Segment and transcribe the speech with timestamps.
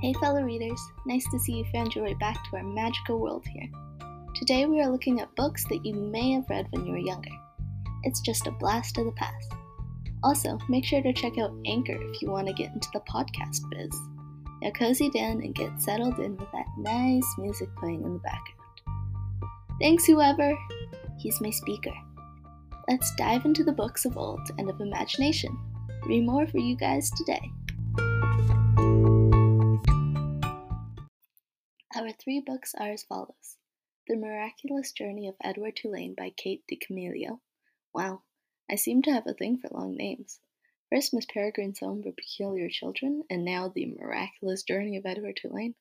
[0.00, 3.44] Hey, fellow readers, nice to see you found your way back to our magical world
[3.52, 3.68] here.
[4.36, 7.32] Today we are looking at books that you may have read when you were younger.
[8.04, 9.54] It's just a blast of the past.
[10.22, 13.68] Also, make sure to check out Anchor if you want to get into the podcast
[13.72, 14.00] biz.
[14.62, 19.00] Now, cozy down and get settled in with that nice music playing in the background.
[19.80, 20.56] Thanks, whoever!
[21.18, 21.94] He's my speaker.
[22.88, 25.58] Let's dive into the books of old and of imagination.
[26.04, 27.50] Three more for you guys today.
[31.98, 33.56] Our three books are as follows
[34.06, 37.40] The Miraculous Journey of Edward Tulane by Kate DiCamillo.
[37.92, 38.22] Wow,
[38.70, 40.38] I seem to have a thing for long names.
[40.90, 45.74] First, Miss Peregrine's Home for Peculiar Children, and now The Miraculous Journey of Edward Tulane.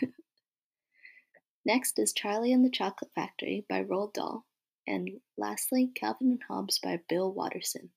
[1.64, 4.46] Next is Charlie and the Chocolate Factory by Roald Dahl,
[4.86, 7.90] and lastly, Calvin and Hobbes by Bill Watterson.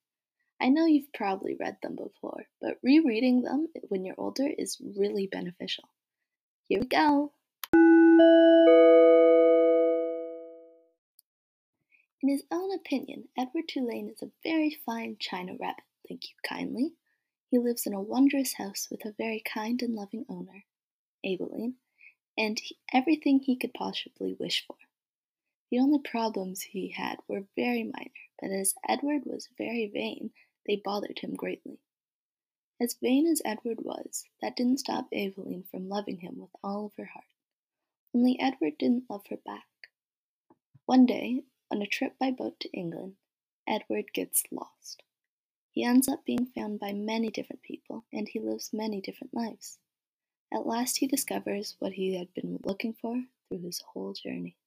[0.59, 5.27] I know you've probably read them before, but rereading them when you're older is really
[5.27, 5.87] beneficial.
[6.67, 7.31] Here we go!
[12.21, 16.93] In his own opinion, Edward Tulane is a very fine china rabbit, thank you kindly.
[17.49, 20.65] He lives in a wondrous house with a very kind and loving owner,
[21.25, 21.75] Abilene,
[22.37, 24.75] and he, everything he could possibly wish for.
[25.71, 30.31] The only problems he had were very minor, but as Edward was very vain,
[30.67, 31.79] they bothered him greatly.
[32.81, 36.95] As vain as Edward was, that didn't stop Abilene from loving him with all of
[36.97, 37.25] her heart.
[38.13, 39.67] Only Edward didn't love her back.
[40.85, 43.15] One day, on a trip by boat to England,
[43.67, 45.03] Edward gets lost.
[45.69, 49.77] He ends up being found by many different people, and he lives many different lives.
[50.51, 54.57] At last, he discovers what he had been looking for through his whole journey.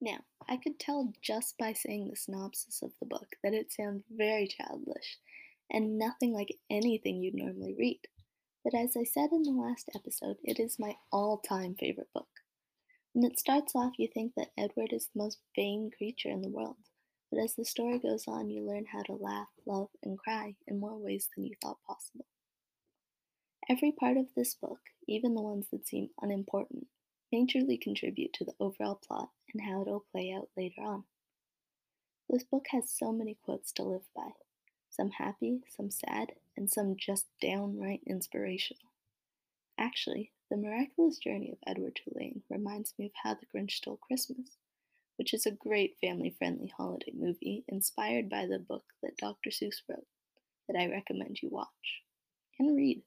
[0.00, 4.02] Now, I could tell just by saying the synopsis of the book that it sounds
[4.10, 5.18] very childish
[5.70, 8.00] and nothing like anything you'd normally read.
[8.62, 12.28] But as I said in the last episode, it is my all time favorite book.
[13.12, 16.50] When it starts off, you think that Edward is the most vain creature in the
[16.50, 16.76] world,
[17.30, 20.78] but as the story goes on, you learn how to laugh, love, and cry in
[20.78, 22.26] more ways than you thought possible.
[23.68, 26.88] Every part of this book, even the ones that seem unimportant,
[27.32, 31.04] majorly contribute to the overall plot and how it'll play out later on.
[32.28, 34.30] This book has so many quotes to live by
[34.90, 38.90] some happy, some sad, and some just downright inspirational.
[39.78, 44.58] Actually, the Miraculous Journey of Edward Tulane reminds me of How the Grinch Stole Christmas,
[45.16, 49.50] which is a great family friendly holiday movie inspired by the book that Dr.
[49.50, 50.06] Seuss wrote
[50.68, 52.02] that I recommend you watch
[52.58, 53.02] and read.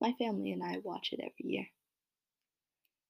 [0.00, 1.66] My family and I watch it every year.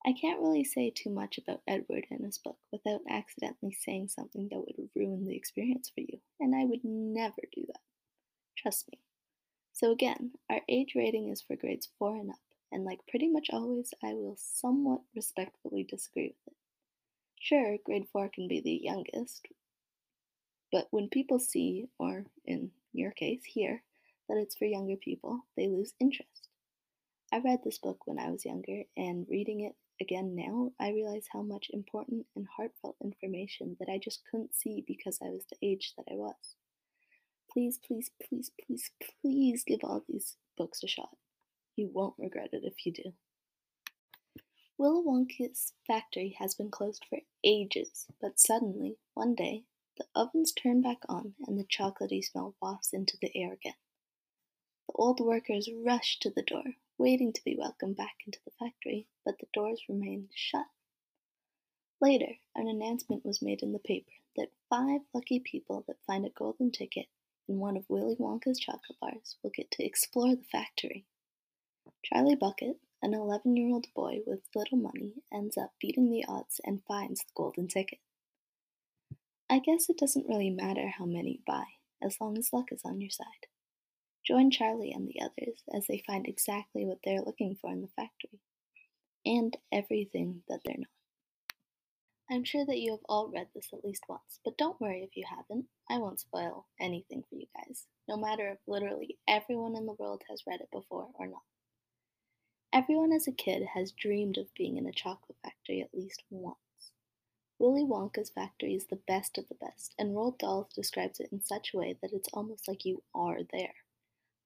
[0.05, 4.49] I can't really say too much about Edward and his book without accidentally saying something
[4.51, 6.10] that would ruin the experience for you,
[6.41, 7.81] and I would never do that.
[8.57, 8.99] Trust me.
[9.73, 12.37] So, again, our age rating is for grades 4 and up
[12.73, 16.57] and like pretty much always, I will somewhat respectfully disagree with it.
[17.41, 19.49] Sure, grade 4 can be the youngest,
[20.71, 23.83] but when people see, or in your case, hear,
[24.29, 26.49] that it's for younger people, they lose interest.
[27.33, 31.27] I read this book when I was younger, and reading it again now, I realize
[31.33, 35.57] how much important and heartfelt information that I just couldn't see because I was the
[35.63, 36.57] age that I was.
[37.53, 38.91] Please, please, please, please,
[39.21, 41.17] please give all these books a shot.
[41.77, 43.13] You won't regret it if you do.
[44.79, 49.65] Willy Wonka's factory has been closed for ages, but suddenly, one day,
[49.99, 53.75] the ovens turn back on and the chocolatey smell wafts into the air again.
[54.89, 56.65] The old workers rush to the door,
[57.01, 60.67] waiting to be welcomed back into the factory, but the doors remained shut.
[61.99, 66.31] Later, an announcement was made in the paper that five lucky people that find a
[66.31, 67.07] golden ticket
[67.49, 71.07] in one of Willy Wonka's chocolate bars will get to explore the factory.
[72.05, 76.61] Charlie Bucket, an 11 year old boy with little money, ends up beating the odds
[76.65, 77.99] and finds the golden ticket.
[79.49, 81.65] I guess it doesn't really matter how many you buy,
[82.03, 83.47] as long as luck is on your side.
[84.27, 87.89] Join Charlie and the others as they find exactly what they're looking for in the
[87.89, 88.41] factory,
[89.25, 90.89] and everything that they're not.
[92.31, 95.17] I'm sure that you have all read this at least once, but don't worry if
[95.17, 95.67] you haven't.
[95.89, 100.23] I won't spoil anything for you guys, no matter if literally everyone in the world
[100.29, 101.43] has read it before or not.
[102.73, 106.57] Everyone as a kid has dreamed of being in a chocolate factory at least once.
[107.59, 111.43] Willy Wonka's factory is the best of the best, and Roald Dahl describes it in
[111.43, 113.75] such a way that it's almost like you are there.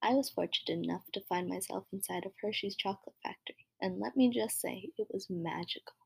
[0.05, 4.29] I was fortunate enough to find myself inside of Hershey's chocolate factory, and let me
[4.29, 5.97] just say, it was magical.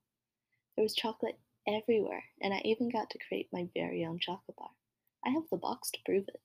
[0.77, 4.71] There was chocolate everywhere, and I even got to create my very own chocolate bar.
[5.27, 6.41] I have the box to prove it.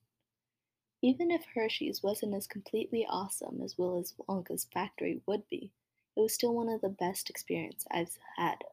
[1.00, 5.70] Even if Hershey's wasn't as completely awesome as Willy Wonka's factory would be,
[6.16, 8.64] it was still one of the best experiences I've had.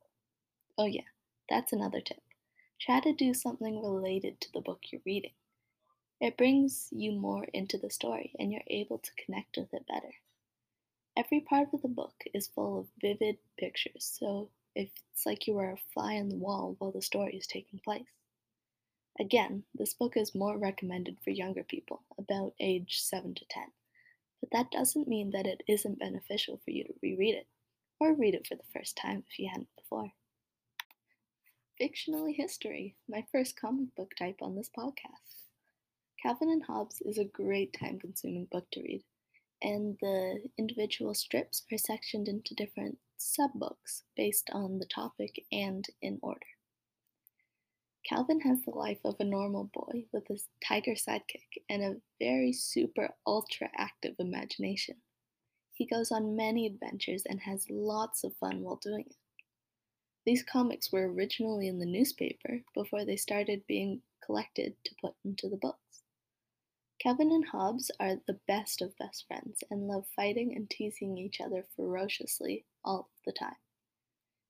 [0.76, 1.02] Oh, yeah,
[1.48, 2.24] that's another tip.
[2.80, 5.34] Try to do something related to the book you're reading.
[6.22, 10.14] It brings you more into the story and you're able to connect with it better.
[11.18, 15.72] Every part of the book is full of vivid pictures, so it's like you are
[15.72, 18.06] a fly on the wall while the story is taking place.
[19.20, 23.64] Again, this book is more recommended for younger people, about age 7 to 10,
[24.40, 27.48] but that doesn't mean that it isn't beneficial for you to reread it,
[28.00, 30.12] or read it for the first time if you hadn't before.
[31.82, 35.51] Fictionally History, my first comic book type on this podcast.
[36.22, 39.04] Calvin and Hobbes is a great time consuming book to read,
[39.60, 45.88] and the individual strips are sectioned into different sub books based on the topic and
[46.00, 46.46] in order.
[48.08, 52.54] Calvin has the life of a normal boy with a tiger sidekick and a very
[52.54, 54.98] super ultra active imagination.
[55.74, 59.16] He goes on many adventures and has lots of fun while doing it.
[60.24, 65.50] These comics were originally in the newspaper before they started being collected to put into
[65.50, 66.04] the books.
[67.02, 71.42] Calvin and Hobbes are the best of best friends and love fighting and teasing each
[71.42, 73.56] other ferociously all the time.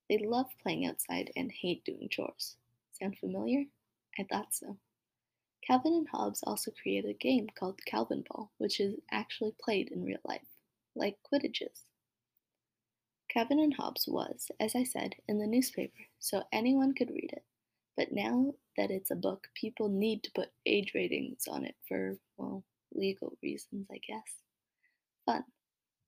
[0.10, 2.58] They love playing outside and hate doing chores.
[2.92, 3.64] Sound familiar?
[4.20, 4.76] I thought so.
[5.66, 10.04] Calvin and Hobbes also created a game called Calvin Ball, which is actually played in
[10.04, 10.42] real life,
[10.94, 11.86] like Quidditch is.
[13.30, 17.46] Calvin and Hobbes was, as I said, in the newspaper, so anyone could read it.
[17.96, 22.18] But now that it's a book, people need to put age ratings on it for,
[22.38, 22.64] well,
[22.94, 24.42] legal reasons, I guess.
[25.26, 25.44] Fun.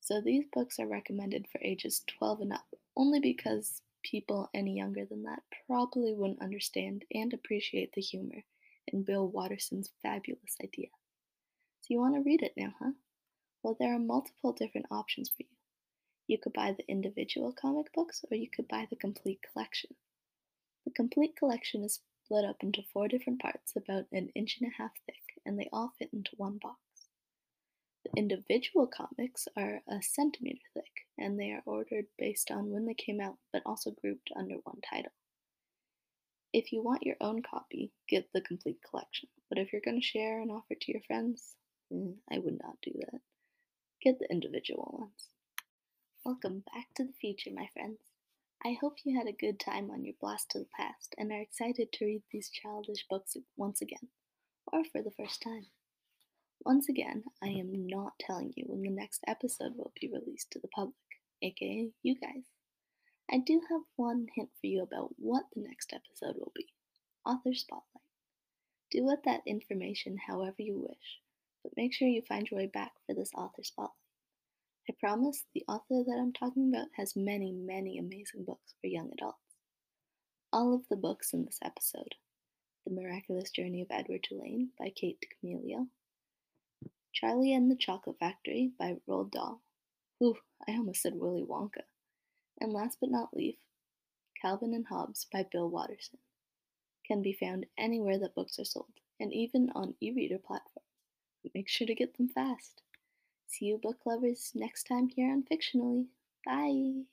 [0.01, 2.65] So these books are recommended for ages 12 and up,
[2.98, 8.44] only because people any younger than that probably wouldn't understand and appreciate the humor
[8.88, 10.89] in Bill Watterson's fabulous idea.
[11.81, 12.92] So you want to read it now, huh?
[13.62, 15.56] Well, there are multiple different options for you.
[16.27, 19.95] You could buy the individual comic books or you could buy the complete collection.
[20.86, 24.81] The complete collection is split up into four different parts about an inch and a
[24.81, 26.79] half thick, and they all fit into one box.
[28.05, 32.93] The individual comics are a centimeter thick, and they are ordered based on when they
[32.93, 35.11] came out, but also grouped under one title.
[36.53, 39.29] If you want your own copy, get the complete collection.
[39.49, 41.55] But if you're going to share and offer to your friends,
[41.91, 43.21] mm, I would not do that.
[44.01, 45.29] Get the individual ones.
[46.23, 47.99] Welcome back to the future, my friends.
[48.65, 51.42] I hope you had a good time on your blast to the past and are
[51.42, 54.07] excited to read these childish books once again,
[54.71, 55.65] or for the first time.
[56.63, 60.60] Once again, I am not telling you when the next episode will be released to
[60.60, 60.95] the public,
[61.42, 62.45] aka you guys.
[63.30, 66.68] I do have one hint for you about what the next episode will be
[67.25, 67.83] Author Spotlight.
[68.92, 71.19] Do with that information however you wish,
[71.63, 74.02] but make sure you find your way back for this Author Spotlight.
[74.89, 79.12] I promise the author that I'm talking about has many, many amazing books for young
[79.13, 79.38] adults.
[80.51, 82.15] All of the books in this episode
[82.85, 85.88] The Miraculous Journey of Edward Tulane by Kate DiCamillo,
[87.13, 89.62] Charlie and the Chocolate Factory by Roald Dahl.
[90.21, 90.35] Ooh,
[90.68, 91.83] I almost said Willy Wonka.
[92.59, 93.59] And last but not least,
[94.41, 96.19] Calvin and Hobbes by Bill Watterson.
[97.07, 100.89] Can be found anywhere that books are sold, and even on e reader platforms.
[101.56, 102.81] Make sure to get them fast.
[103.53, 106.07] See you, book lovers, next time here on Fictionally.
[106.43, 107.03] Bye!